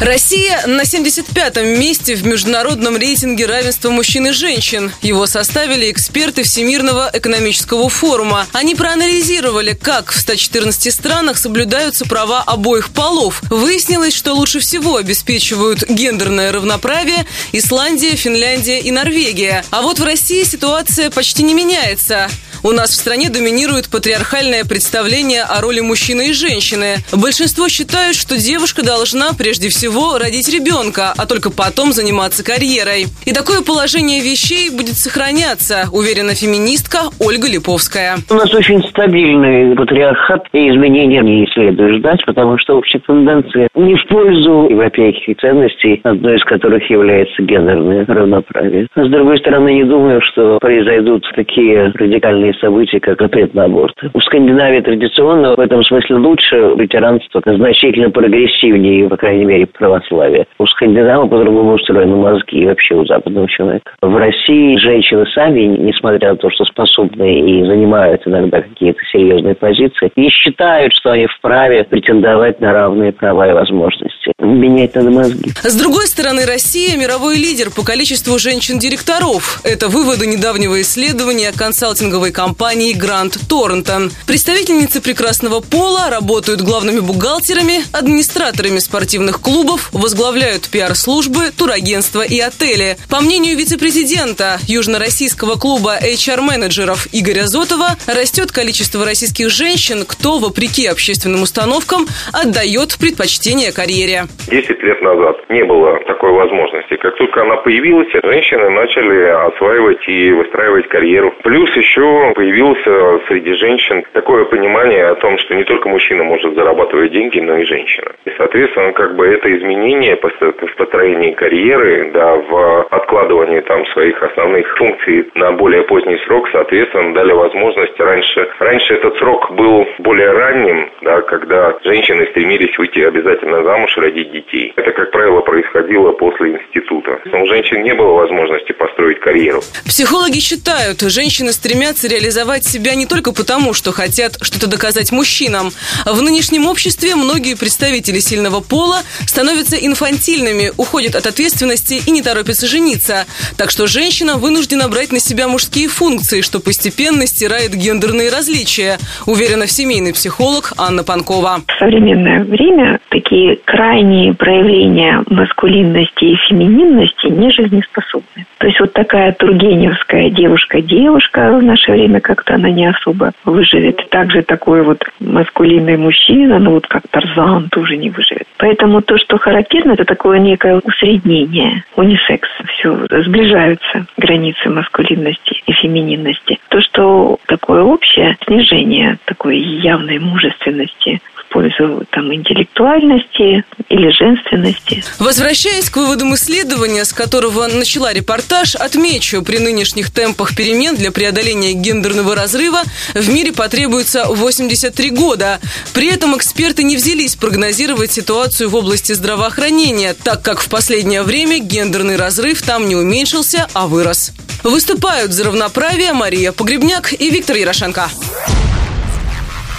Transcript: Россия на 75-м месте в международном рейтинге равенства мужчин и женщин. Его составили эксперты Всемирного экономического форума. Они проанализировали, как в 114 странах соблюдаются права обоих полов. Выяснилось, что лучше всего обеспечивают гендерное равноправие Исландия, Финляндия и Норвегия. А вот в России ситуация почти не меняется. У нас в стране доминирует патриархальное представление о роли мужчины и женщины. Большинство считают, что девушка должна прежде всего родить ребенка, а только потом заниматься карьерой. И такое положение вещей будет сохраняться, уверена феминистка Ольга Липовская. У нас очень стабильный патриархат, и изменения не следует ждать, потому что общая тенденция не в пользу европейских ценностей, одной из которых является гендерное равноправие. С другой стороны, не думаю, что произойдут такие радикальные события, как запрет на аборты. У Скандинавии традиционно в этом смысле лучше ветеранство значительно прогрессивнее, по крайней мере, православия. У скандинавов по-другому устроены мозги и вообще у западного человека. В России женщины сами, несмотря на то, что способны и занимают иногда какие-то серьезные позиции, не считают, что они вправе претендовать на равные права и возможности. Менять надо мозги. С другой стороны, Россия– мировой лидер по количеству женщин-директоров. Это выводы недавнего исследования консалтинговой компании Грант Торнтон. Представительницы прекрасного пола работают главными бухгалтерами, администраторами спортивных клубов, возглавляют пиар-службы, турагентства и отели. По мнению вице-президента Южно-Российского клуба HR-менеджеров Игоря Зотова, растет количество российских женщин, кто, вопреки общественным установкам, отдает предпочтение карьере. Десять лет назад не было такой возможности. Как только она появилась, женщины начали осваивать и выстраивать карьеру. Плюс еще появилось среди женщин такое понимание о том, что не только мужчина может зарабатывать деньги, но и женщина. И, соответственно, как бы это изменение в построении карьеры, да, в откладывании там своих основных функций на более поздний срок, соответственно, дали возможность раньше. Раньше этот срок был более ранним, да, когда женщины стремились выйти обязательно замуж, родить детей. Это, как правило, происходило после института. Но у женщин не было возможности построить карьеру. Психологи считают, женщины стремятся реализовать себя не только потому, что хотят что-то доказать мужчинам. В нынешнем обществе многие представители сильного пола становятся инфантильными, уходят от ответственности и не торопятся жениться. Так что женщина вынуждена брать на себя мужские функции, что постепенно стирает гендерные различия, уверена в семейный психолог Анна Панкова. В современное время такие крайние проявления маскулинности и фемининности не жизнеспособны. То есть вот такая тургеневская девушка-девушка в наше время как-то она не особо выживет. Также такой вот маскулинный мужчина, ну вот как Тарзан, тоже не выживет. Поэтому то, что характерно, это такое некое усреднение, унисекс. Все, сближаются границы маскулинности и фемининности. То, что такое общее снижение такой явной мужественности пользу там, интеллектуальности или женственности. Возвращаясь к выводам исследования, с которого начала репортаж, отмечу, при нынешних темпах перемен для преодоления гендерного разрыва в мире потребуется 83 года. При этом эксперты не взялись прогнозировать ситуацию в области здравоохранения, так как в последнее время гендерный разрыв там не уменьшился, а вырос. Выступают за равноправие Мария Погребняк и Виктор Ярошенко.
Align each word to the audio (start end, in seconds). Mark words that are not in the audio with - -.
Россия 0.00 0.66
на 0.66 0.82
75-м 0.82 1.80
месте 1.80 2.16
в 2.16 2.26
международном 2.26 2.98
рейтинге 2.98 3.46
равенства 3.46 3.88
мужчин 3.88 4.26
и 4.26 4.30
женщин. 4.30 4.92
Его 5.00 5.26
составили 5.26 5.90
эксперты 5.90 6.42
Всемирного 6.42 7.08
экономического 7.14 7.88
форума. 7.88 8.46
Они 8.52 8.74
проанализировали, 8.74 9.72
как 9.72 10.12
в 10.12 10.20
114 10.20 10.92
странах 10.92 11.38
соблюдаются 11.38 12.04
права 12.04 12.42
обоих 12.42 12.90
полов. 12.90 13.40
Выяснилось, 13.48 14.14
что 14.14 14.34
лучше 14.34 14.60
всего 14.60 14.96
обеспечивают 14.96 15.88
гендерное 15.88 16.52
равноправие 16.52 17.24
Исландия, 17.52 18.16
Финляндия 18.16 18.80
и 18.80 18.90
Норвегия. 18.90 19.64
А 19.70 19.80
вот 19.80 19.98
в 19.98 20.04
России 20.04 20.44
ситуация 20.44 21.08
почти 21.08 21.42
не 21.42 21.54
меняется. 21.54 22.28
У 22.66 22.72
нас 22.72 22.90
в 22.90 22.98
стране 22.98 23.30
доминирует 23.30 23.86
патриархальное 23.88 24.64
представление 24.64 25.46
о 25.46 25.62
роли 25.62 25.78
мужчины 25.78 26.30
и 26.30 26.32
женщины. 26.32 26.98
Большинство 27.14 27.68
считают, 27.68 28.16
что 28.16 28.34
девушка 28.34 28.82
должна 28.82 29.30
прежде 29.38 29.68
всего 29.68 30.18
родить 30.18 30.50
ребенка, 30.50 31.14
а 31.16 31.30
только 31.30 31.54
потом 31.54 31.92
заниматься 31.92 32.42
карьерой. 32.42 33.06
И 33.22 33.30
такое 33.30 33.62
положение 33.62 34.18
вещей 34.18 34.74
будет 34.74 34.98
сохраняться, 34.98 35.86
уверена 35.94 36.34
феминистка 36.34 37.14
Ольга 37.22 37.46
Липовская. 37.46 38.18
У 38.26 38.34
нас 38.34 38.52
очень 38.52 38.82
стабильный 38.90 39.76
патриархат, 39.76 40.50
и 40.50 40.66
изменения 40.66 41.22
не 41.22 41.46
следует 41.54 42.02
ждать, 42.02 42.26
потому 42.26 42.58
что 42.58 42.78
общая 42.78 42.98
тенденция 42.98 43.68
не 43.76 43.94
в 43.94 44.04
пользу 44.10 44.66
европейских 44.66 45.38
ценностей, 45.38 46.00
одной 46.02 46.34
из 46.34 46.42
которых 46.42 46.82
является 46.90 47.46
гендерное 47.46 48.04
равноправие. 48.06 48.88
С 48.96 49.06
другой 49.06 49.38
стороны, 49.38 49.72
не 49.72 49.84
думаю, 49.84 50.20
что 50.20 50.58
произойдут 50.58 51.22
такие 51.36 51.94
радикальные 51.94 52.55
события, 52.60 53.00
как 53.00 53.20
запрет 53.20 53.54
на 53.54 53.64
аборты. 53.64 54.10
У 54.12 54.20
Скандинавии 54.20 54.80
традиционно 54.80 55.54
в 55.54 55.60
этом 55.60 55.82
смысле 55.84 56.16
лучше 56.16 56.56
ветеранство 56.76 57.42
значительно 57.44 58.10
прогрессивнее, 58.10 59.08
по 59.08 59.16
крайней 59.16 59.44
мере, 59.44 59.66
православия. 59.66 60.46
У 60.58 60.66
скандинавов 60.66 61.30
по-другому 61.30 61.74
устроены 61.74 62.16
мозги 62.16 62.62
и 62.62 62.66
вообще 62.66 62.94
у 62.94 63.04
западного 63.06 63.48
человека. 63.48 63.92
В 64.00 64.16
России 64.16 64.76
женщины 64.76 65.26
сами, 65.34 65.60
несмотря 65.60 66.30
на 66.30 66.36
то, 66.36 66.50
что 66.50 66.64
способны 66.64 67.40
и 67.40 67.64
занимают 67.66 68.22
иногда 68.26 68.62
какие-то 68.62 69.00
серьезные 69.12 69.54
позиции, 69.54 70.10
не 70.16 70.30
считают, 70.30 70.92
что 70.94 71.10
они 71.12 71.26
вправе 71.26 71.84
претендовать 71.84 72.60
на 72.60 72.72
равные 72.72 73.12
права 73.12 73.48
и 73.48 73.52
возможности. 73.52 74.32
Менять 74.38 74.94
надо 74.94 75.10
мозги. 75.10 75.50
С 75.62 75.80
другой 75.80 76.06
стороны, 76.06 76.46
Россия– 76.46 76.96
мировой 76.98 77.36
лидер 77.36 77.68
по 77.74 77.84
количеству 77.84 78.38
женщин-директоров. 78.38 79.60
Это 79.64 79.88
выводы 79.88 80.26
недавнего 80.26 80.80
исследования 80.80 81.52
консалтинговой 81.56 82.32
компании 82.36 82.92
Грант 82.92 83.38
Торнтон. 83.48 84.10
Представительницы 84.26 85.00
прекрасного 85.00 85.60
пола 85.60 86.10
работают 86.10 86.60
главными 86.60 87.00
бухгалтерами, 87.00 87.78
администраторами 87.94 88.76
спортивных 88.78 89.40
клубов, 89.40 89.88
возглавляют 89.94 90.68
пиар-службы, 90.68 91.50
турагентства 91.56 92.20
и 92.20 92.38
отели. 92.38 92.98
По 93.08 93.22
мнению 93.22 93.56
вице-президента 93.56 94.58
Южно-Российского 94.68 95.58
клуба 95.58 95.96
HR-менеджеров 95.96 97.08
Игоря 97.10 97.46
Зотова, 97.46 97.96
растет 98.06 98.52
количество 98.52 99.02
российских 99.02 99.48
женщин, 99.48 100.04
кто, 100.06 100.38
вопреки 100.38 100.84
общественным 100.86 101.40
установкам, 101.40 102.06
отдает 102.34 102.98
предпочтение 103.00 103.72
карьере. 103.72 104.26
Десять 104.48 104.82
лет 104.82 105.00
назад 105.00 105.36
не 105.48 105.64
было 105.64 105.98
такой 106.06 106.32
возможности. 106.32 106.96
Как 106.96 107.16
только 107.16 107.40
она 107.40 107.56
появилась, 107.56 108.12
женщины 108.12 108.68
начали 108.68 109.24
осваивать 109.48 110.06
и 110.06 110.32
выстраивать 110.32 110.88
карьеру. 110.90 111.32
Плюс 111.42 111.70
еще 111.76 112.25
появилось 112.34 112.82
среди 113.28 113.52
женщин 113.54 114.04
такое 114.12 114.44
понимание 114.44 115.06
о 115.06 115.14
том, 115.16 115.38
что 115.38 115.54
не 115.54 115.64
только 115.64 115.88
мужчина 115.88 116.24
может 116.24 116.54
зарабатывать 116.54 117.12
деньги, 117.12 117.40
но 117.40 117.58
и 117.58 117.64
женщина. 117.64 118.12
И, 118.24 118.30
соответственно, 118.36 118.92
как 118.92 119.16
бы 119.16 119.26
это 119.26 119.54
изменение 119.56 120.16
в 120.16 120.76
построении 120.76 121.32
карьеры, 121.32 122.10
да, 122.12 122.34
в 122.36 122.86
откладывании 122.90 123.60
там 123.60 123.86
своих 123.88 124.22
основных 124.22 124.66
функций 124.76 125.28
на 125.34 125.52
более 125.52 125.82
поздний 125.82 126.18
срок, 126.26 126.48
соответственно, 126.52 127.14
дали 127.14 127.32
возможность 127.32 127.98
раньше. 127.98 128.48
Раньше 128.58 128.94
этот 128.94 129.16
срок 129.18 129.50
был 129.52 129.86
более 129.98 130.30
ранним, 130.32 130.90
да, 131.02 131.20
когда 131.22 131.76
женщины 131.84 132.26
стремились 132.30 132.76
выйти 132.78 133.00
обязательно 133.00 133.62
замуж, 133.62 133.96
родить 133.96 134.32
детей. 134.32 134.72
Это, 134.76 134.92
как 134.92 135.10
правило, 135.10 135.40
происходило 135.40 136.12
после 136.12 136.52
института. 136.52 137.20
Но 137.26 137.42
у 137.42 137.46
женщин 137.46 137.82
не 137.82 137.94
было 137.94 138.12
возможности 138.14 138.72
построить 138.72 139.20
карьеру. 139.20 139.60
Психологи 139.84 140.38
считают, 140.38 141.00
женщины 141.00 141.52
стремятся 141.52 142.08
реализовать 142.16 142.64
себя 142.64 142.94
не 142.94 143.06
только 143.06 143.32
потому, 143.32 143.74
что 143.74 143.92
хотят 143.92 144.38
что-то 144.40 144.66
доказать 144.68 145.12
мужчинам. 145.12 145.70
В 146.06 146.22
нынешнем 146.22 146.66
обществе 146.66 147.14
многие 147.14 147.54
представители 147.54 148.20
сильного 148.20 148.60
пола 148.60 149.02
становятся 149.26 149.76
инфантильными, 149.76 150.72
уходят 150.78 151.14
от 151.14 151.26
ответственности 151.26 152.00
и 152.06 152.10
не 152.10 152.22
торопятся 152.22 152.66
жениться. 152.66 153.26
Так 153.58 153.70
что 153.70 153.86
женщина 153.86 154.36
вынуждена 154.36 154.88
брать 154.88 155.12
на 155.12 155.20
себя 155.20 155.46
мужские 155.46 155.88
функции, 155.88 156.40
что 156.40 156.58
постепенно 156.58 157.26
стирает 157.26 157.74
гендерные 157.74 158.30
различия, 158.30 158.98
уверена 159.26 159.66
в 159.66 159.70
семейный 159.70 160.14
психолог 160.14 160.72
Анна 160.78 161.04
Панкова. 161.04 161.62
В 161.66 161.78
современное 161.78 162.44
время 162.44 162.98
такие 163.10 163.58
крайние 163.64 164.32
проявления 164.32 165.22
маскулинности 165.28 166.24
и 166.24 166.36
фемининности 166.48 167.26
не 167.26 167.50
жизнеспособны. 167.52 168.45
То 168.58 168.66
есть 168.66 168.80
вот 168.80 168.92
такая 168.94 169.32
тургеневская 169.32 170.30
девушка-девушка 170.30 171.58
в 171.58 171.62
наше 171.62 171.92
время 171.92 172.20
как-то 172.20 172.54
она 172.54 172.70
не 172.70 172.86
особо 172.86 173.32
выживет. 173.44 174.08
Также 174.10 174.42
такой 174.42 174.82
вот 174.82 175.04
маскулинный 175.20 175.96
мужчина, 175.96 176.58
ну 176.58 176.72
вот 176.72 176.86
как 176.86 177.02
Тарзан, 177.10 177.68
тоже 177.68 177.96
не 177.96 178.10
выживет. 178.10 178.46
Поэтому 178.56 179.02
то, 179.02 179.18
что 179.18 179.36
характерно, 179.36 179.92
это 179.92 180.04
такое 180.04 180.38
некое 180.38 180.80
усреднение, 180.82 181.84
унисекс. 181.96 182.48
Все, 182.66 182.96
сближаются 183.24 184.06
границы 184.16 184.70
маскулинности 184.70 185.62
и 185.66 185.72
фемининности. 185.72 186.58
То, 186.68 186.80
что 186.80 187.38
такое 187.46 187.82
общее 187.82 188.36
снижение 188.46 189.18
такой 189.26 189.58
явной 189.58 190.18
мужественности 190.18 191.20
пользу 191.56 192.04
там, 192.10 192.34
интеллектуальности 192.34 193.64
или 193.88 194.10
женственности. 194.10 195.02
Возвращаясь 195.18 195.88
к 195.88 195.96
выводам 195.96 196.34
исследования, 196.34 197.06
с 197.06 197.14
которого 197.14 197.66
начала 197.66 198.12
репортаж, 198.12 198.74
отмечу, 198.74 199.42
при 199.42 199.58
нынешних 199.58 200.10
темпах 200.10 200.54
перемен 200.54 200.96
для 200.96 201.10
преодоления 201.10 201.72
гендерного 201.72 202.34
разрыва 202.34 202.82
в 203.14 203.32
мире 203.32 203.52
потребуется 203.54 204.26
83 204.26 205.10
года. 205.10 205.58
При 205.94 206.08
этом 206.08 206.36
эксперты 206.36 206.82
не 206.82 206.96
взялись 206.96 207.36
прогнозировать 207.36 208.12
ситуацию 208.12 208.68
в 208.68 208.74
области 208.74 209.12
здравоохранения, 209.12 210.12
так 210.12 210.42
как 210.42 210.60
в 210.60 210.68
последнее 210.68 211.22
время 211.22 211.58
гендерный 211.58 212.16
разрыв 212.16 212.60
там 212.60 212.86
не 212.86 212.96
уменьшился, 212.96 213.66
а 213.72 213.86
вырос. 213.86 214.32
Выступают 214.62 215.32
за 215.32 215.44
равноправие 215.44 216.12
Мария 216.12 216.52
Погребняк 216.52 217.14
и 217.18 217.30
Виктор 217.30 217.56
Ярошенко. 217.56 218.10